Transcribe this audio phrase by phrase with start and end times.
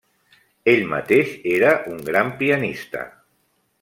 [0.71, 3.05] Ell mateix era un gran pianista.